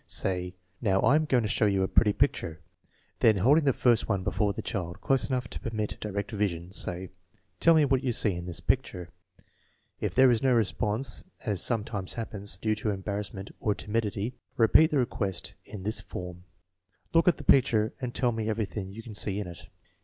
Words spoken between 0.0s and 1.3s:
Say," Now I am